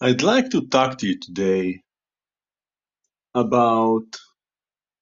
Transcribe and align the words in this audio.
I'd 0.00 0.22
like 0.22 0.50
to 0.52 0.68
talk 0.68 0.98
to 0.98 1.08
you 1.08 1.18
today 1.18 1.82
about 3.34 4.06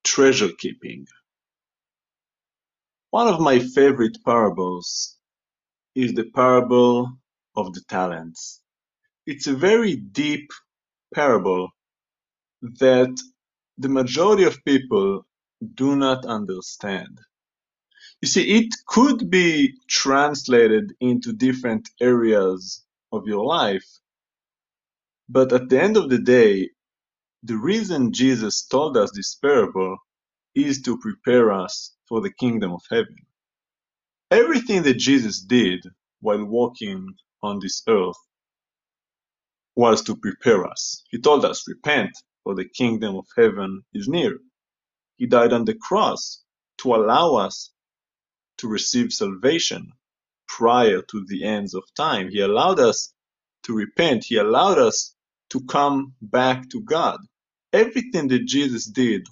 treasure 0.04 0.50
keeping. 0.58 1.06
One 3.11 3.29
of 3.29 3.40
my 3.40 3.61
favorite 3.61 4.19
parables 4.24 5.16
is 5.95 6.14
the 6.14 6.24
parable 6.34 7.12
of 7.56 7.74
the 7.74 7.82
talents. 7.88 8.62
It's 9.26 9.46
a 9.46 9.54
very 9.54 9.97
deep 9.97 10.51
parable 11.15 11.71
that 12.62 13.17
the 13.78 13.90
majority 13.90 14.44
of 14.44 14.65
people 14.65 15.26
do 15.74 15.96
not 15.96 16.27
understand. 16.27 17.20
You 18.23 18.28
see, 18.28 18.59
it 18.59 18.74
could 18.88 19.30
be 19.30 19.74
translated 19.88 20.92
into 21.01 21.33
different 21.33 21.88
areas 22.01 22.84
of 23.12 23.28
your 23.28 23.45
life, 23.45 23.87
but 25.29 25.52
at 25.52 25.69
the 25.71 25.83
end 25.83 25.97
of 25.98 26.11
the 26.11 26.19
day, 26.19 26.71
the 27.45 27.57
reason 27.57 28.12
Jesus 28.12 28.66
told 28.66 28.97
us 28.98 29.12
this 29.15 29.37
parable 29.37 29.98
is 30.55 30.83
to 30.83 30.98
prepare 30.98 31.52
us 31.52 31.95
for 32.09 32.21
the 32.23 32.33
kingdom 32.33 32.73
of 32.73 32.83
heaven. 32.91 33.16
Everything 34.30 34.83
that 34.85 34.99
Jesus 34.99 35.41
did 35.43 35.80
while 36.21 36.45
walking 36.45 37.07
on 37.43 37.61
this 37.61 37.83
earth 37.88 38.16
was 39.77 40.02
to 40.05 40.16
prepare 40.16 40.66
us. 40.66 41.05
He 41.11 41.21
told 41.21 41.45
us, 41.45 41.65
repent, 41.69 42.10
for 42.45 42.55
the 42.57 42.69
kingdom 42.69 43.16
of 43.16 43.27
heaven 43.37 43.83
is 43.95 44.09
near. 44.09 44.38
He 45.19 45.27
died 45.27 45.52
on 45.52 45.65
the 45.66 45.74
cross 45.74 46.43
to 46.79 46.95
allow 46.95 47.37
us 47.37 47.73
to 48.59 48.69
receive 48.69 49.13
salvation 49.13 49.93
prior 50.49 51.02
to 51.02 51.24
the 51.29 51.45
ends 51.45 51.74
of 51.74 51.85
time. 51.97 52.30
He 52.30 52.41
allowed 52.41 52.80
us 52.80 53.13
to 53.65 53.74
repent. 53.74 54.27
He 54.27 54.37
allowed 54.38 54.79
us 54.79 55.15
to 55.51 55.61
come 55.66 56.15
back 56.23 56.69
to 56.70 56.83
God. 56.83 57.19
Everything 57.73 58.29
that 58.29 58.46
Jesus 58.46 58.87
did 58.87 59.27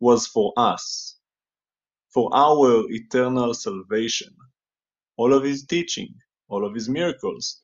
was 0.00 0.26
for 0.26 0.52
us, 0.56 1.16
for 2.14 2.30
our 2.34 2.84
eternal 2.90 3.54
salvation. 3.54 4.30
All 5.18 5.34
of 5.34 5.44
his 5.44 5.64
teaching, 5.66 6.14
all 6.48 6.66
of 6.66 6.74
his 6.74 6.88
miracles. 6.88 7.60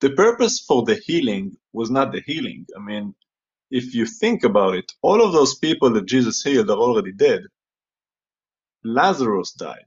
The 0.00 0.10
purpose 0.10 0.60
for 0.60 0.84
the 0.84 0.96
healing 1.06 1.56
was 1.72 1.90
not 1.90 2.12
the 2.12 2.22
healing. 2.26 2.66
I 2.76 2.80
mean, 2.80 3.14
if 3.70 3.94
you 3.94 4.06
think 4.06 4.44
about 4.44 4.76
it, 4.76 4.92
all 5.02 5.24
of 5.24 5.32
those 5.32 5.56
people 5.56 5.90
that 5.94 6.06
Jesus 6.06 6.42
healed 6.42 6.70
are 6.70 6.78
already 6.78 7.12
dead. 7.12 7.42
Lazarus 8.84 9.52
died. 9.52 9.86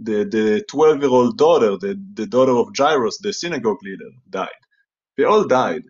The 0.00 0.24
the 0.24 0.64
12 0.68 1.02
year 1.02 1.10
old 1.10 1.38
daughter, 1.38 1.78
the, 1.78 2.00
the 2.14 2.26
daughter 2.26 2.52
of 2.52 2.70
Jairus, 2.76 3.18
the 3.18 3.32
synagogue 3.32 3.82
leader, 3.82 4.10
died. 4.30 4.60
They 5.16 5.24
all 5.24 5.46
died. 5.46 5.82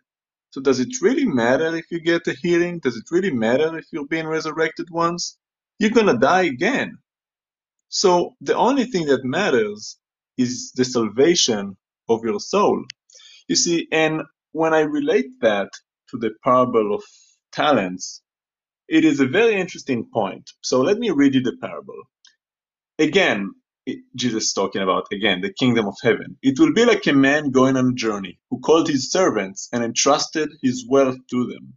So 0.56 0.62
does 0.62 0.80
it 0.80 1.02
really 1.02 1.26
matter 1.26 1.76
if 1.76 1.84
you 1.90 2.00
get 2.00 2.26
a 2.28 2.32
healing? 2.32 2.78
Does 2.78 2.96
it 2.96 3.04
really 3.10 3.30
matter 3.30 3.76
if 3.76 3.84
you're 3.92 4.06
being 4.06 4.26
resurrected 4.26 4.88
once? 4.90 5.36
You're 5.78 5.90
gonna 5.90 6.18
die 6.18 6.44
again. 6.44 6.96
So 7.90 8.36
the 8.40 8.56
only 8.56 8.86
thing 8.86 9.04
that 9.08 9.22
matters 9.22 9.98
is 10.38 10.72
the 10.72 10.86
salvation 10.86 11.76
of 12.08 12.24
your 12.24 12.40
soul. 12.40 12.82
You 13.48 13.54
see, 13.54 13.86
and 13.92 14.22
when 14.52 14.72
I 14.72 14.80
relate 14.80 15.26
that 15.42 15.68
to 16.08 16.16
the 16.16 16.30
parable 16.42 16.94
of 16.94 17.02
talents, 17.52 18.22
it 18.88 19.04
is 19.04 19.20
a 19.20 19.26
very 19.26 19.60
interesting 19.60 20.08
point. 20.10 20.50
So 20.62 20.80
let 20.80 20.96
me 20.96 21.10
read 21.10 21.34
you 21.34 21.42
the 21.42 21.58
parable. 21.60 22.00
Again, 22.98 23.52
Jesus 24.16 24.52
talking 24.54 24.82
about, 24.82 25.06
again, 25.12 25.42
the 25.42 25.52
kingdom 25.52 25.86
of 25.86 25.96
heaven. 26.02 26.38
It 26.42 26.58
will 26.60 26.74
be 26.74 26.84
like 26.86 27.06
a 27.06 27.14
man 27.14 27.50
going 27.50 27.76
on 27.76 27.90
a 27.90 27.94
journey 27.94 28.38
who 28.50 28.60
called 28.60 28.88
his 28.88 29.10
servants 29.12 29.68
and 29.72 29.84
entrusted 29.84 30.50
his 30.62 30.86
wealth 30.88 31.18
to 31.30 31.46
them. 31.46 31.74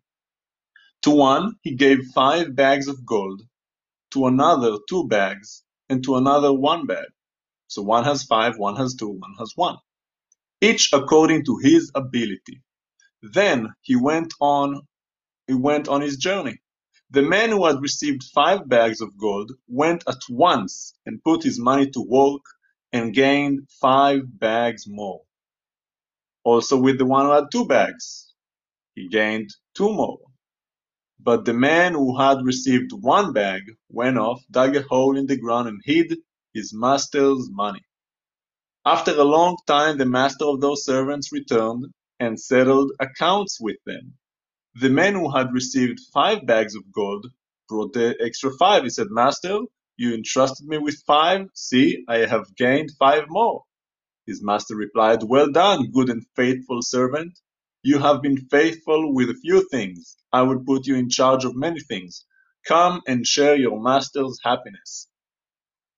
To 1.03 1.11
one, 1.11 1.55
he 1.63 1.75
gave 1.75 1.99
five 2.15 2.55
bags 2.55 2.87
of 2.89 3.05
gold, 3.05 3.41
to 4.13 4.27
another, 4.27 4.77
two 4.89 5.08
bags, 5.08 5.64
and 5.89 6.03
to 6.05 6.17
another, 6.17 6.53
one 6.53 6.87
bag. 6.87 7.08
So 7.67 7.81
one 7.83 8.05
has 8.05 8.23
five, 8.23 8.58
one 8.58 8.77
has 8.77 8.95
two, 8.95 9.09
one 9.09 9.36
has 9.39 9.53
one, 9.55 9.77
each 10.61 10.91
according 10.93 11.45
to 11.45 11.58
his 11.64 11.91
ability. 11.95 12.61
Then 13.23 13.70
he 13.81 13.95
went 13.97 14.33
on 14.41 14.81
he 15.47 15.55
went 15.55 15.89
on 15.89 16.02
his 16.02 16.17
journey. 16.17 16.58
The 17.11 17.21
man 17.23 17.52
who 17.52 17.65
had 17.65 17.81
received 17.81 18.23
five 18.36 18.70
bags 18.70 19.02
of 19.02 19.17
gold 19.17 19.53
went 19.67 20.03
at 20.08 20.20
once 20.30 20.93
and 21.05 21.23
put 21.23 21.43
his 21.43 21.59
money 21.59 21.89
to 21.92 22.02
work 22.02 22.42
and 22.93 23.14
gained 23.14 23.70
five 23.81 24.23
bags 24.39 24.86
more. 24.87 25.21
Also 26.43 26.80
with 26.80 26.97
the 26.99 27.05
one 27.05 27.25
who 27.25 27.31
had 27.33 27.45
two 27.52 27.65
bags, 27.67 28.33
he 28.95 29.09
gained 29.09 29.49
two 29.75 29.93
more. 29.93 30.20
But 31.20 31.45
the 31.45 31.53
man 31.53 31.93
who 31.93 32.17
had 32.20 32.45
received 32.45 32.92
one 32.93 33.33
bag 33.33 33.64
went 33.89 34.17
off, 34.20 34.41
dug 34.52 34.76
a 34.76 34.83
hole 34.83 35.17
in 35.17 35.27
the 35.27 35.37
ground, 35.37 35.67
and 35.70 35.81
hid 35.86 36.17
his 36.53 36.73
master's 36.73 37.49
money. 37.52 37.81
After 38.86 39.14
a 39.14 39.23
long 39.26 39.58
time, 39.67 39.97
the 39.99 40.08
master 40.08 40.45
of 40.45 40.61
those 40.61 40.86
servants 40.86 41.33
returned 41.33 41.87
and 42.20 42.39
settled 42.39 42.93
accounts 43.02 43.59
with 43.61 43.77
them. 43.86 44.18
The 44.79 44.89
man 44.89 45.15
who 45.15 45.29
had 45.31 45.53
received 45.53 45.99
five 46.13 46.45
bags 46.47 46.75
of 46.75 46.91
gold 46.93 47.27
brought 47.69 47.93
the 47.93 48.15
extra 48.21 48.51
five. 48.57 48.83
He 48.83 48.89
said, 48.89 49.07
Master, 49.11 49.59
you 49.97 50.15
entrusted 50.15 50.67
me 50.67 50.79
with 50.79 51.03
five. 51.07 51.47
See, 51.53 52.05
I 52.07 52.19
have 52.19 52.55
gained 52.55 52.91
five 52.99 53.25
more. 53.29 53.65
His 54.27 54.43
master 54.43 54.75
replied, 54.77 55.23
Well 55.23 55.51
done, 55.51 55.91
good 55.91 56.09
and 56.09 56.25
faithful 56.35 56.81
servant. 56.81 57.39
You 57.83 57.99
have 57.99 58.21
been 58.21 58.37
faithful 58.49 59.13
with 59.13 59.29
a 59.29 59.39
few 59.43 59.67
things. 59.69 60.17
I 60.33 60.43
will 60.43 60.63
put 60.65 60.87
you 60.87 60.95
in 60.95 61.09
charge 61.09 61.45
of 61.45 61.57
many 61.57 61.81
things. 61.81 62.25
Come 62.67 63.01
and 63.07 63.27
share 63.27 63.57
your 63.57 63.81
master's 63.81 64.39
happiness. 64.43 65.09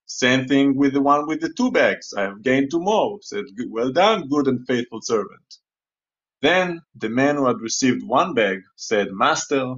Same 0.08 0.48
thing 0.48 0.78
with 0.78 0.94
the 0.94 1.02
one 1.02 1.28
with 1.28 1.42
the 1.42 1.54
two 1.54 1.72
bags. 1.72 2.14
I 2.18 2.24
have 2.24 2.44
gained 2.44 2.72
two 2.72 2.82
more. 2.82 3.20
Said, 3.22 3.46
Well 3.70 3.92
done, 3.94 4.30
good 4.30 4.48
and 4.48 4.68
faithful 4.68 5.02
servant. 5.04 5.60
Then 6.42 6.82
the 6.96 7.10
man 7.10 7.38
who 7.38 7.48
had 7.48 7.62
received 7.62 8.04
one 8.08 8.36
bag 8.36 8.62
said, 8.78 9.10
Master, 9.12 9.76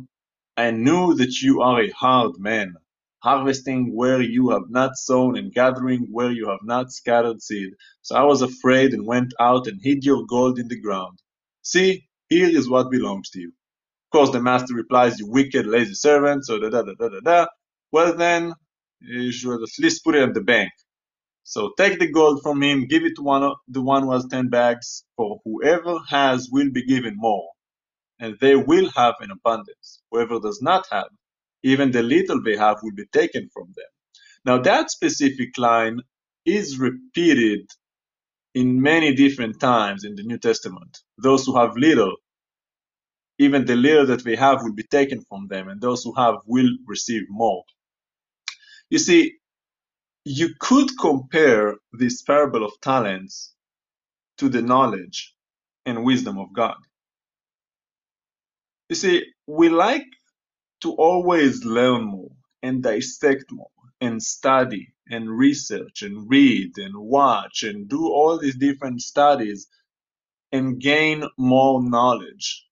I 0.58 0.72
knew 0.72 1.16
that 1.16 1.42
you 1.42 1.62
are 1.64 1.82
a 1.82 1.92
hard 1.92 2.34
man, 2.40 2.76
harvesting 3.24 3.96
where 3.96 4.22
you 4.22 4.52
have 4.52 4.70
not 4.70 4.98
sown 4.98 5.38
and 5.38 5.54
gathering 5.54 6.08
where 6.12 6.32
you 6.32 6.50
have 6.50 6.60
not 6.64 6.94
scattered 6.94 7.42
seed. 7.42 7.74
So 8.04 8.16
I 8.16 8.24
was 8.26 8.44
afraid 8.44 8.94
and 8.94 9.08
went 9.08 9.34
out 9.40 9.68
and 9.68 9.82
hid 9.84 10.06
your 10.06 10.26
gold 10.28 10.60
in 10.60 10.70
the 10.70 10.80
ground. 10.80 11.20
See, 11.64 12.08
here 12.30 12.50
is 12.50 12.70
what 12.70 12.92
belongs 12.92 13.32
to 13.32 13.42
you. 13.42 13.50
Of 13.50 14.12
course, 14.20 14.32
the 14.32 14.42
master 14.42 14.76
replies, 14.76 15.20
You 15.20 15.30
wicked, 15.30 15.68
lazy 15.68 15.96
servant. 15.96 16.46
So 16.46 16.60
da 16.60 16.70
da 16.70 16.84
da 16.84 16.94
da 17.00 17.10
da 17.10 17.20
da. 17.22 17.48
Well, 17.92 18.16
then, 18.18 18.54
you 19.02 19.32
should 19.32 19.62
at 19.64 19.70
least 19.80 20.04
put 20.04 20.16
it 20.16 20.24
in 20.24 20.34
the 20.34 20.42
bank. 20.42 20.72
So 21.44 21.74
take 21.78 22.00
the 22.00 22.12
gold 22.12 22.42
from 22.44 22.64
him, 22.64 22.88
give 22.88 23.04
it 23.06 23.16
to 23.18 23.24
one 23.24 23.44
of, 23.44 23.58
the 23.68 23.82
one 23.82 24.04
who 24.04 24.14
has 24.14 24.26
ten 24.28 24.50
bags, 24.50 25.06
for 25.18 25.42
whoever 25.46 26.00
has 26.10 26.50
will 26.52 26.72
be 26.72 26.86
given 26.86 27.16
more, 27.18 27.50
and 28.20 28.38
they 28.42 28.56
will 28.56 28.90
have 28.96 29.16
an 29.22 29.32
abundance. 29.32 30.02
Whoever 30.12 30.40
does 30.40 30.62
not 30.62 30.86
have, 30.92 31.10
even 31.64 31.92
the 31.92 32.04
little 32.04 32.42
they 32.44 32.58
have 32.58 32.78
will 32.84 32.96
be 32.96 33.06
taken 33.14 33.50
from 33.54 33.68
them. 33.76 33.86
Now 34.46 34.60
that 34.64 34.92
specific 34.92 35.58
line 35.58 36.02
is 36.46 36.80
repeated 36.80 37.70
in 38.56 38.82
many 38.82 39.16
different 39.16 39.60
times 39.60 40.04
in 40.06 40.16
the 40.16 40.24
New 40.24 40.38
Testament. 40.40 41.00
Those 41.18 41.46
who 41.46 41.58
have 41.58 41.78
little, 41.78 42.16
even 43.40 43.66
the 43.66 43.76
little 43.76 44.08
that 44.08 44.24
they 44.24 44.36
have 44.36 44.64
will 44.64 44.74
be 44.76 44.84
taken 44.84 45.24
from 45.30 45.48
them, 45.50 45.70
and 45.70 45.82
those 45.82 46.04
who 46.04 46.14
have 46.16 46.36
will 46.48 46.70
receive 46.88 47.24
more. 47.30 47.64
You 48.90 49.00
see, 49.00 49.36
you 50.26 50.50
could 50.60 50.90
compare 51.00 51.76
this 51.94 52.22
parable 52.22 52.66
of 52.66 52.74
talents 52.82 53.54
to 54.38 54.50
the 54.50 54.62
knowledge 54.62 55.36
and 55.86 56.04
wisdom 56.06 56.38
of 56.40 56.54
God. 56.54 56.78
You 58.90 58.96
see, 58.96 59.26
we 59.48 59.70
like 59.70 60.08
to 60.82 60.94
always 60.94 61.66
learn 61.66 62.06
more 62.06 62.32
and 62.64 62.84
dissect 62.84 63.46
more 63.52 63.68
and 64.02 64.22
study 64.22 64.94
and 65.10 65.30
research 65.30 66.04
and 66.04 66.30
read 66.30 66.78
and 66.78 66.96
watch 66.96 67.64
and 67.64 67.90
do 67.90 68.08
all 68.08 68.40
these 68.40 68.58
different 68.58 69.02
studies 69.02 69.68
and 70.52 70.80
gain 70.82 71.26
more 71.38 71.84
knowledge. 71.84 72.66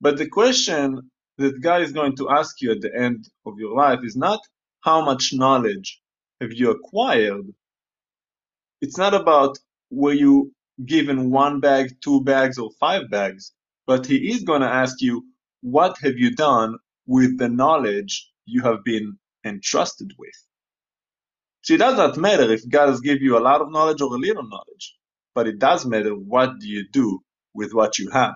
But 0.00 0.18
the 0.18 0.28
question 0.28 1.10
that 1.38 1.60
God 1.62 1.82
is 1.82 1.92
going 1.92 2.16
to 2.16 2.30
ask 2.30 2.60
you 2.62 2.72
at 2.72 2.82
the 2.82 2.94
end 2.96 3.28
of 3.46 3.54
your 3.58 3.76
life 3.76 4.00
is 4.04 4.16
not 4.16 4.40
how 4.82 5.04
much 5.04 5.30
knowledge 5.32 6.00
have 6.40 6.52
you 6.52 6.70
acquired. 6.70 7.46
It's 8.82 8.98
not 8.98 9.14
about 9.14 9.58
were 9.90 10.14
you 10.14 10.52
given 10.86 11.30
one 11.30 11.60
bag, 11.60 11.96
two 12.02 12.22
bags, 12.24 12.58
or 12.58 12.70
five 12.80 13.10
bags, 13.10 13.52
but 13.86 14.06
He 14.06 14.32
is 14.32 14.44
going 14.44 14.62
to 14.62 14.68
ask 14.68 15.02
you, 15.02 15.24
what 15.62 15.96
have 16.02 16.16
you 16.18 16.34
done 16.36 16.76
with 17.06 17.38
the 17.38 17.48
knowledge 17.48 18.30
you 18.46 18.62
have 18.62 18.84
been 18.84 19.18
entrusted 19.44 20.12
with? 20.18 20.34
See, 21.62 21.74
it 21.76 21.78
does 21.78 21.98
not 21.98 22.16
matter 22.18 22.50
if 22.52 22.68
God 22.68 22.88
has 22.90 23.00
given 23.02 23.22
you 23.24 23.38
a 23.38 23.40
lot 23.40 23.62
of 23.62 23.70
knowledge 23.72 24.00
or 24.02 24.14
a 24.14 24.18
little 24.18 24.48
knowledge, 24.48 24.96
but 25.34 25.48
it 25.48 25.60
does 25.60 25.86
matter 25.86 26.12
what 26.14 26.58
do 26.60 26.68
you 26.68 26.86
do 26.92 27.20
with 27.54 27.74
what 27.74 27.98
you 27.98 28.10
have. 28.10 28.34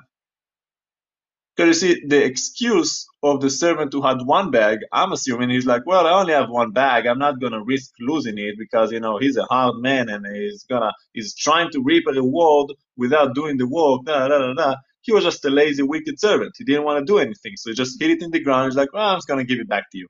Because 1.56 1.82
you 1.82 1.94
see, 1.94 2.06
the 2.06 2.24
excuse 2.24 3.06
of 3.22 3.40
the 3.40 3.48
servant 3.48 3.92
who 3.92 4.02
had 4.02 4.18
one 4.24 4.50
bag, 4.50 4.80
I'm 4.92 5.12
assuming 5.12 5.50
he's 5.50 5.66
like, 5.66 5.86
well, 5.86 6.06
I 6.06 6.18
only 6.20 6.32
have 6.32 6.50
one 6.50 6.72
bag. 6.72 7.06
I'm 7.06 7.18
not 7.18 7.40
gonna 7.40 7.62
risk 7.62 7.92
losing 8.00 8.38
it 8.38 8.56
because 8.58 8.90
you 8.90 8.98
know 8.98 9.18
he's 9.18 9.36
a 9.36 9.44
hard 9.44 9.76
man 9.76 10.08
and 10.08 10.26
he's 10.26 10.64
gonna 10.64 10.92
he's 11.12 11.34
trying 11.34 11.70
to 11.70 11.82
reap 11.82 12.04
a 12.08 12.12
reward 12.12 12.72
without 12.96 13.34
doing 13.36 13.56
the 13.56 13.68
work. 13.68 14.04
Da, 14.04 14.26
da, 14.28 14.38
da, 14.38 14.52
da. 14.54 14.74
He 15.02 15.12
was 15.12 15.22
just 15.22 15.44
a 15.44 15.50
lazy, 15.50 15.82
wicked 15.82 16.18
servant. 16.18 16.54
He 16.58 16.64
didn't 16.64 16.84
want 16.84 17.06
to 17.06 17.12
do 17.12 17.18
anything, 17.18 17.52
so 17.56 17.70
he 17.70 17.76
just 17.76 18.00
hit 18.00 18.10
it 18.10 18.22
in 18.22 18.30
the 18.32 18.40
ground. 18.40 18.72
He's 18.72 18.76
like, 18.76 18.92
well, 18.92 19.10
I'm 19.10 19.18
just 19.18 19.28
gonna 19.28 19.44
give 19.44 19.60
it 19.60 19.68
back 19.68 19.90
to 19.92 19.98
you. 19.98 20.08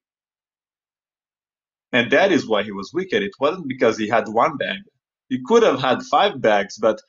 And 1.93 2.11
that 2.12 2.32
is 2.32 2.49
why 2.49 2.62
he 2.62 2.73
was 2.73 2.91
wicked. 2.94 3.23
It 3.23 3.32
wasn't 3.38 3.69
because 3.69 3.99
he 3.99 4.08
had 4.08 4.29
one 4.29 4.56
bag. 4.56 4.79
He 5.29 5.41
could 5.44 5.62
have 5.62 5.81
had 5.81 6.02
five 6.02 6.41
bags, 6.41 6.79
but 6.79 7.00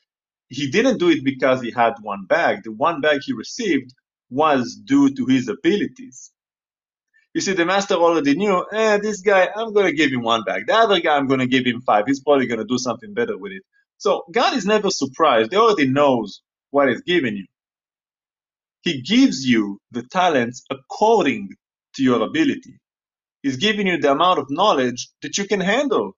he 0.49 0.69
didn't 0.69 0.97
do 0.99 1.09
it 1.09 1.23
because 1.23 1.61
he 1.61 1.71
had 1.71 1.93
one 2.01 2.25
bag. 2.25 2.63
The 2.63 2.71
one 2.71 3.01
bag 3.01 3.21
he 3.23 3.33
received 3.33 3.93
was 4.29 4.75
due 4.85 5.13
to 5.15 5.25
his 5.27 5.49
abilities. 5.49 6.31
You 7.33 7.41
see, 7.41 7.53
the 7.53 7.65
master 7.65 7.95
already 7.95 8.35
knew, 8.35 8.65
eh, 8.73 8.99
this 8.99 9.21
guy, 9.21 9.49
I'm 9.55 9.73
going 9.73 9.87
to 9.87 9.93
give 9.95 10.11
him 10.11 10.23
one 10.23 10.43
bag. 10.45 10.67
The 10.67 10.75
other 10.75 10.99
guy, 11.01 11.17
I'm 11.17 11.27
going 11.27 11.41
to 11.41 11.47
give 11.47 11.65
him 11.65 11.81
five. 11.81 12.05
He's 12.07 12.21
probably 12.21 12.47
going 12.47 12.59
to 12.59 12.65
do 12.65 12.77
something 12.79 13.13
better 13.15 13.37
with 13.37 13.53
it. 13.53 13.63
So 13.99 14.25
God 14.33 14.55
is 14.55 14.65
never 14.67 14.91
surprised. 14.91 15.53
He 15.53 15.57
already 15.57 15.87
knows 15.89 16.41
what 16.71 16.89
he's 16.89 17.03
giving 17.03 17.37
you. 17.37 17.47
He 18.83 19.01
gives 19.01 19.45
you 19.47 19.79
the 19.91 20.03
talents 20.03 20.63
according 20.71 21.49
to 21.95 22.03
your 22.03 22.21
ability. 22.23 22.79
He's 23.43 23.57
giving 23.57 23.87
you 23.87 23.99
the 23.99 24.11
amount 24.11 24.39
of 24.39 24.47
knowledge 24.49 25.09
that 25.23 25.37
you 25.37 25.47
can 25.47 25.61
handle. 25.61 26.13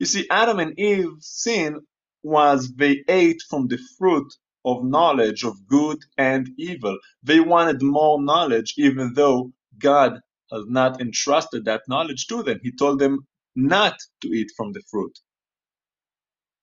You 0.00 0.06
see, 0.06 0.26
Adam 0.30 0.60
and 0.60 0.78
Eve's 0.78 1.28
sin 1.28 1.80
was 2.22 2.72
they 2.76 3.04
ate 3.08 3.42
from 3.50 3.68
the 3.68 3.78
fruit 3.98 4.32
of 4.64 4.84
knowledge 4.84 5.44
of 5.44 5.54
good 5.68 5.98
and 6.18 6.48
evil. 6.58 6.98
They 7.22 7.40
wanted 7.40 7.82
more 7.82 8.22
knowledge, 8.22 8.74
even 8.78 9.14
though 9.14 9.52
God 9.78 10.20
has 10.52 10.64
not 10.68 11.00
entrusted 11.00 11.66
that 11.66 11.82
knowledge 11.88 12.26
to 12.28 12.42
them. 12.42 12.60
He 12.62 12.72
told 12.72 13.00
them 13.00 13.26
not 13.56 13.96
to 14.22 14.28
eat 14.28 14.52
from 14.56 14.72
the 14.72 14.82
fruit. 14.90 15.18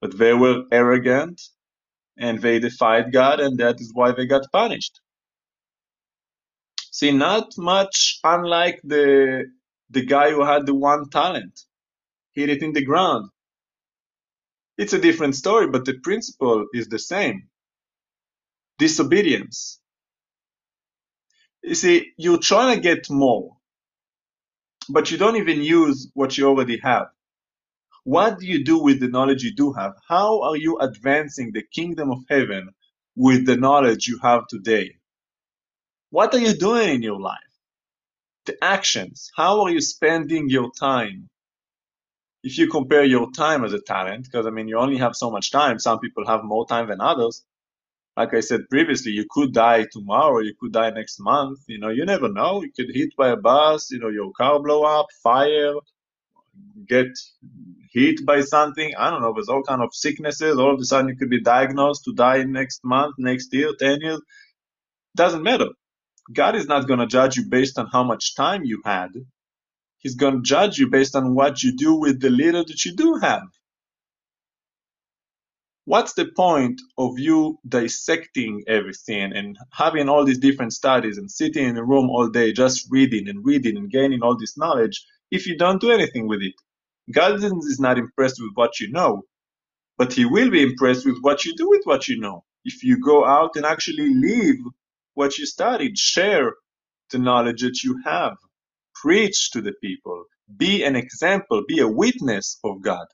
But 0.02 0.18
they 0.18 0.34
were 0.34 0.64
arrogant 0.72 1.42
and 2.18 2.42
they 2.42 2.60
defied 2.60 3.14
God, 3.14 3.40
and 3.40 3.60
that 3.60 3.82
is 3.82 3.92
why 3.94 4.12
they 4.14 4.26
got 4.28 4.44
punished. 4.54 5.02
See, 6.92 7.12
not 7.12 7.50
much 7.58 8.20
unlike 8.24 8.82
the 8.84 9.46
the 9.92 10.06
guy 10.06 10.32
who 10.32 10.44
had 10.46 10.66
the 10.66 10.76
one 10.76 11.10
talent, 11.10 11.62
hit 12.34 12.50
it 12.50 12.64
in 12.64 12.74
the 12.74 12.86
ground. 12.86 13.30
It's 14.78 14.94
a 14.94 15.00
different 15.02 15.36
story, 15.36 15.68
but 15.70 15.86
the 15.86 16.00
principle 16.04 16.68
is 16.74 16.90
the 16.90 17.00
same. 17.00 17.50
Disobedience. 18.86 19.80
You 21.64 21.76
see, 21.76 22.14
you're 22.18 22.40
trying 22.40 22.76
to 22.76 22.82
get 22.82 23.10
more, 23.10 23.58
but 24.90 25.12
you 25.12 25.18
don't 25.18 25.38
even 25.38 25.62
use 25.62 26.10
what 26.16 26.38
you 26.38 26.48
already 26.48 26.80
have. 26.84 27.08
What 28.06 28.40
do 28.40 28.48
you 28.48 28.64
do 28.66 28.80
with 28.80 29.00
the 29.00 29.10
knowledge 29.10 29.44
you 29.44 29.56
do 29.56 29.74
have? 29.74 29.94
How 30.10 30.42
are 30.44 30.58
you 30.58 30.80
advancing 30.80 31.52
the 31.54 31.64
kingdom 31.64 32.12
of 32.12 32.20
heaven 32.30 32.72
with 33.16 33.46
the 33.46 33.58
knowledge 33.58 34.08
you 34.08 34.20
have 34.24 34.48
today? 34.48 34.96
What 36.12 36.34
are 36.36 36.40
you 36.40 36.54
doing 36.54 36.90
in 36.96 37.04
your 37.04 37.20
life? 37.20 37.40
The 38.46 38.58
actions. 38.64 39.32
How 39.38 39.62
are 39.64 39.72
you 39.72 39.82
spending 39.82 40.50
your 40.50 40.72
time? 40.80 41.30
If 42.44 42.58
you 42.58 42.70
compare 42.70 43.06
your 43.06 43.32
time 43.32 43.66
as 43.66 43.74
a 43.74 43.82
talent, 43.82 44.26
because 44.26 44.48
I 44.48 44.52
mean, 44.52 44.68
you 44.68 44.78
only 44.80 44.98
have 44.98 45.16
so 45.16 45.32
much 45.32 45.52
time, 45.52 45.80
some 45.80 46.00
people 46.00 46.28
have 46.28 46.44
more 46.44 46.68
time 46.68 46.90
than 46.90 47.02
others. 47.02 47.44
Like 48.18 48.34
I 48.34 48.42
said 48.42 48.62
previously, 48.70 49.14
you 49.14 49.26
could 49.30 49.54
die 49.54 49.88
tomorrow, 49.92 50.40
you 50.42 50.54
could 50.60 50.74
die 50.74 50.92
next 50.92 51.20
month. 51.20 51.60
You 51.68 51.80
know, 51.80 51.90
you 51.90 52.06
never 52.06 52.30
know. 52.30 52.62
You 52.64 52.72
could 52.76 52.94
hit 52.94 53.10
by 53.18 53.30
a 53.30 53.38
bus, 53.38 53.92
you 53.92 54.00
know, 54.00 54.10
your 54.10 54.32
car 54.34 54.62
blow 54.62 54.84
up, 54.84 55.08
fire, 55.24 55.74
get 56.88 57.08
hit 57.94 58.26
by 58.26 58.42
something. 58.42 58.94
I 58.98 59.10
don't 59.12 59.22
know. 59.22 59.34
There's 59.34 59.50
all 59.50 59.64
kind 59.64 59.82
of 59.82 59.90
sicknesses. 59.94 60.58
All 60.58 60.74
of 60.74 60.80
a 60.80 60.86
sudden, 60.86 61.10
you 61.10 61.18
could 61.18 61.30
be 61.30 61.42
diagnosed 61.42 62.06
to 62.06 62.14
die 62.14 62.44
next 62.44 62.82
month, 62.84 63.16
next 63.18 63.54
year, 63.54 63.74
ten 63.80 64.02
years. 64.02 64.22
Doesn't 65.16 65.44
matter. 65.44 65.70
God 66.34 66.56
is 66.56 66.68
not 66.68 66.88
going 66.88 67.00
to 67.00 67.08
judge 67.08 67.38
you 67.38 67.46
based 67.50 67.80
on 67.80 67.88
how 67.92 68.04
much 68.04 68.36
time 68.36 68.64
you 68.66 68.82
had. 68.86 69.10
He's 70.00 70.16
going 70.16 70.36
to 70.36 70.42
judge 70.42 70.78
you 70.80 70.90
based 70.90 71.16
on 71.16 71.36
what 71.36 71.64
you 71.64 71.76
do 71.76 71.96
with 71.96 72.22
the 72.22 72.30
little 72.30 72.66
that 72.66 72.86
you 72.86 72.96
do 72.96 73.16
have. 73.22 73.44
What's 75.86 76.14
the 76.14 76.28
point 76.38 76.82
of 76.98 77.20
you 77.20 77.60
dissecting 77.68 78.64
everything 78.68 79.34
and 79.34 79.58
having 79.74 80.10
all 80.10 80.26
these 80.26 80.40
different 80.40 80.74
studies 80.74 81.18
and 81.18 81.30
sitting 81.30 81.68
in 81.68 81.78
a 81.78 81.84
room 81.86 82.10
all 82.10 82.30
day 82.30 82.54
just 82.54 82.88
reading 82.92 83.30
and 83.30 83.46
reading 83.46 83.78
and 83.78 83.92
gaining 83.92 84.24
all 84.24 84.38
this 84.38 84.58
knowledge 84.58 85.06
if 85.32 85.48
you 85.48 85.58
don't 85.58 85.82
do 85.82 85.92
anything 85.92 86.28
with 86.28 86.42
it? 86.44 86.54
God 87.14 87.44
is 87.44 87.80
not 87.82 88.00
impressed 88.00 88.40
with 88.42 88.54
what 88.56 88.80
you 88.80 88.92
know, 88.92 89.24
but 89.98 90.14
He 90.14 90.26
will 90.26 90.52
be 90.52 90.64
impressed 90.64 91.06
with 91.06 91.20
what 91.22 91.46
you 91.46 91.56
do 91.56 91.70
with 91.70 91.82
what 91.86 92.08
you 92.08 92.20
know. 92.20 92.44
If 92.66 92.84
you 92.84 93.00
go 93.00 93.26
out 93.26 93.56
and 93.56 93.66
actually 93.66 94.14
live 94.16 94.58
what 95.16 95.38
you 95.38 95.46
studied, 95.48 95.98
share 95.98 96.54
the 97.12 97.20
knowledge 97.20 97.62
that 97.64 97.84
you 97.84 98.00
have, 98.06 98.38
preach 98.96 99.52
to 99.52 99.62
the 99.62 99.74
people, 99.84 100.26
be 100.58 100.84
an 100.84 100.96
example, 100.96 101.64
be 101.68 101.80
a 101.80 101.88
witness 101.88 102.60
of 102.64 102.82
God. 102.82 103.08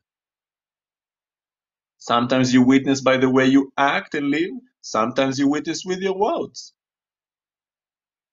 Sometimes 2.07 2.53
you 2.53 2.63
witness 2.63 3.01
by 3.01 3.17
the 3.17 3.29
way 3.29 3.47
you 3.47 3.73
act 3.77 4.15
and 4.15 4.29
live, 4.31 4.51
sometimes 4.81 5.39
you 5.39 5.49
witness 5.49 5.83
with 5.85 6.01
your 6.01 6.17
words. 6.17 6.73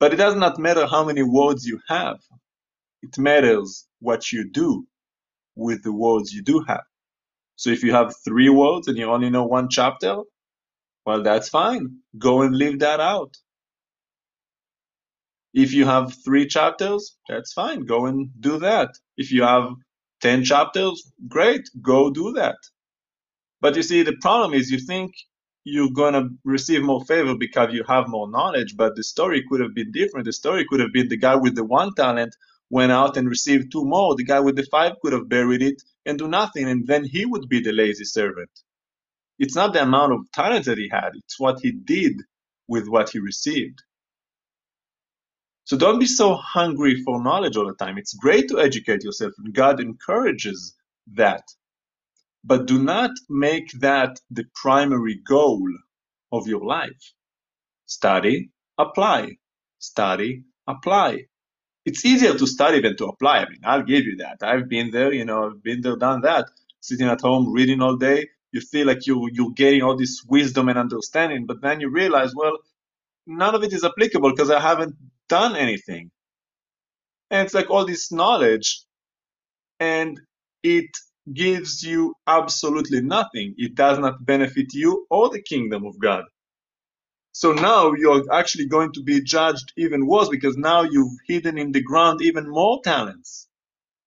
But 0.01 0.15
it 0.15 0.19
does 0.19 0.37
not 0.37 0.59
matter 0.59 0.87
how 0.87 1.05
many 1.05 1.25
words 1.25 1.67
you 1.67 1.81
have, 1.89 2.19
it 3.03 3.19
matters 3.19 3.87
what 4.01 4.33
you 4.33 4.51
do 4.51 4.87
with 5.57 5.83
the 5.85 5.93
words 5.93 6.33
you 6.35 6.43
do 6.43 6.65
have. 6.69 6.85
So 7.57 7.71
if 7.71 7.85
you 7.85 7.93
have 7.95 8.15
three 8.25 8.51
words 8.51 8.89
and 8.89 8.99
you 8.99 9.11
only 9.11 9.31
know 9.31 9.45
one 9.47 9.69
chapter, 9.71 10.19
well, 11.07 11.23
that's 11.23 11.49
fine. 11.51 11.99
Go 12.19 12.43
and 12.43 12.57
live 12.57 12.81
that 12.81 13.01
out. 13.01 13.35
If 15.55 15.73
you 15.75 15.87
have 15.87 16.15
three 16.25 16.47
chapters, 16.47 17.17
that's 17.29 17.53
fine. 17.53 17.87
Go 17.87 18.07
and 18.07 18.31
do 18.41 18.59
that. 18.61 18.91
If 19.17 19.33
you 19.33 19.43
have 19.43 19.71
10 20.23 20.45
chapters, 20.45 21.13
great. 21.29 21.69
Go 21.83 22.11
do 22.11 22.33
that. 22.35 22.57
But 23.65 23.77
you 23.77 23.83
see, 23.83 24.03
the 24.03 24.17
problem 24.21 24.53
is 24.53 24.71
you 24.71 24.79
think 24.79 25.15
you're 25.65 25.89
going 25.89 26.13
to 26.13 26.29
receive 26.45 26.83
more 26.83 27.03
favor 27.07 27.35
because 27.35 27.73
you 27.73 27.83
have 27.89 28.09
more 28.09 28.31
knowledge, 28.31 28.77
but 28.77 28.95
the 28.95 29.03
story 29.03 29.43
could 29.49 29.61
have 29.63 29.75
been 29.75 29.91
different. 29.91 30.27
The 30.27 30.35
story 30.35 30.67
could 30.69 30.81
have 30.81 30.93
been 30.93 31.09
the 31.09 31.17
guy 31.17 31.35
with 31.35 31.55
the 31.55 31.65
one 31.65 31.95
talent 31.95 32.37
went 32.69 32.93
out 32.93 33.17
and 33.17 33.27
received 33.27 33.73
two 33.73 33.87
more. 33.87 34.17
The 34.17 34.25
guy 34.25 34.39
with 34.41 34.57
the 34.57 34.67
five 34.71 35.01
could 35.01 35.15
have 35.15 35.31
buried 35.31 35.63
it 35.63 35.83
and 36.05 36.19
do 36.19 36.29
nothing, 36.29 36.69
and 36.69 36.87
then 36.87 37.05
he 37.05 37.25
would 37.25 37.49
be 37.49 37.61
the 37.63 37.73
lazy 37.73 38.05
servant. 38.05 38.51
It's 39.39 39.57
not 39.57 39.73
the 39.73 39.81
amount 39.81 40.13
of 40.13 40.31
talent 40.33 40.67
that 40.67 40.77
he 40.77 40.91
had, 40.91 41.13
it's 41.15 41.41
what 41.41 41.61
he 41.63 41.73
did 41.73 42.21
with 42.69 42.87
what 42.87 43.09
he 43.09 43.19
received. 43.19 43.83
So 45.65 45.79
don't 45.79 45.99
be 45.99 46.07
so 46.07 46.35
hungry 46.35 47.03
for 47.03 47.25
knowledge 47.25 47.57
all 47.57 47.67
the 47.67 47.83
time. 47.83 47.97
It's 47.97 48.13
great 48.13 48.47
to 48.51 48.61
educate 48.61 49.05
yourself, 49.05 49.33
and 49.39 49.55
God 49.55 49.81
encourages 49.81 50.77
that. 51.15 51.45
But 52.45 52.67
do 52.67 52.83
not 52.83 53.13
make 53.31 53.73
that 53.81 54.21
the 54.31 54.45
primary 54.55 55.17
goal 55.27 55.67
of 56.33 56.49
your 56.49 56.65
life. 56.65 57.15
Study, 57.87 58.51
apply. 58.79 59.37
Study, 59.79 60.45
apply. 60.69 61.27
It's 61.85 62.05
easier 62.07 62.35
to 62.35 62.47
study 62.47 62.81
than 62.81 62.97
to 62.99 63.07
apply. 63.07 63.39
I 63.41 63.51
mean, 63.51 63.61
I'll 63.65 63.83
give 63.83 64.05
you 64.07 64.17
that. 64.19 64.39
I've 64.43 64.69
been 64.69 64.91
there, 64.91 65.13
you 65.13 65.25
know, 65.25 65.49
I've 65.49 65.63
been 65.63 65.83
there, 65.83 65.97
done 65.97 66.23
that. 66.23 66.47
Sitting 66.81 67.09
at 67.09 67.23
home, 67.23 67.53
reading 67.53 67.83
all 67.83 67.97
day, 67.97 68.29
you 68.53 68.61
feel 68.61 68.87
like 68.87 69.07
you, 69.07 69.29
you're 69.33 69.53
getting 69.53 69.83
all 69.83 69.97
this 69.97 70.23
wisdom 70.29 70.69
and 70.69 70.79
understanding, 70.79 71.47
but 71.47 71.63
then 71.63 71.81
you 71.81 71.91
realize, 71.91 72.35
well, 72.35 72.59
none 73.27 73.55
of 73.55 73.65
it 73.65 73.73
is 73.73 73.85
applicable 73.85 74.31
because 74.31 74.51
I 74.51 74.61
haven't 74.61 74.97
done 75.29 75.57
anything. 75.57 76.11
And 77.31 77.47
it's 77.47 77.55
like 77.55 77.71
all 77.71 77.87
this 77.87 78.13
knowledge, 78.13 78.83
and 79.81 80.21
it 80.63 80.91
gives 81.33 81.83
you 81.83 82.15
absolutely 82.27 83.01
nothing. 83.03 83.55
It 83.59 83.75
does 83.75 83.99
not 83.99 84.25
benefit 84.25 84.75
you 84.75 85.07
or 85.11 85.31
the 85.31 85.43
kingdom 85.43 85.87
of 85.87 85.99
God. 85.99 86.25
So 87.33 87.53
now 87.53 87.93
you're 87.95 88.25
actually 88.33 88.67
going 88.69 88.93
to 88.95 89.03
be 89.05 89.23
judged 89.23 89.73
even 89.79 90.07
worse 90.07 90.29
because 90.31 90.57
now 90.57 90.83
you've 90.83 91.13
hidden 91.29 91.59
in 91.59 91.73
the 91.73 91.83
ground 91.83 92.23
even 92.23 92.49
more 92.51 92.81
talents. 92.85 93.49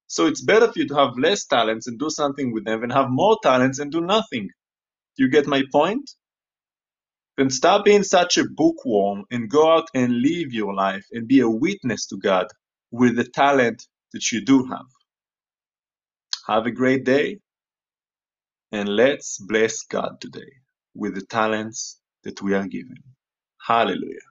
So 0.08 0.28
it's 0.28 0.42
better 0.44 0.72
for 0.72 0.80
you 0.80 0.88
to 0.90 0.96
have 0.96 1.18
less 1.18 1.46
talents 1.46 1.88
and 1.88 2.00
do 2.00 2.10
something 2.10 2.54
with 2.54 2.66
them 2.66 2.82
than 2.82 2.92
have 2.92 3.10
more 3.10 3.38
talents 3.44 3.80
and 3.80 3.92
do 3.92 4.02
nothing. 4.02 4.50
You 5.18 5.30
get 5.30 5.48
my 5.48 5.64
point? 5.72 6.10
Then 7.38 7.50
stop 7.50 7.86
being 7.86 8.04
such 8.04 8.38
a 8.38 8.46
bookworm 8.48 9.26
and 9.32 9.50
go 9.50 9.72
out 9.72 9.90
and 9.96 10.22
live 10.22 10.54
your 10.54 10.74
life 10.76 11.06
and 11.12 11.28
be 11.28 11.42
a 11.42 11.50
witness 11.50 12.08
to 12.08 12.18
God 12.18 12.48
with 12.92 13.16
the 13.18 13.26
talent 13.26 13.84
that 14.14 14.32
you 14.32 14.46
do 14.46 14.66
have. 14.66 14.86
Have 16.48 16.66
a 16.68 16.72
great 16.72 17.06
day 17.06 17.40
and 18.72 18.90
let's 18.90 19.40
bless 19.40 19.84
God 19.84 20.22
today 20.22 20.52
with 20.96 21.16
the 21.16 21.22
talents 21.24 22.00
that 22.24 22.42
we 22.42 22.56
are 22.56 22.68
given. 22.68 22.98
Hallelujah. 23.68 24.30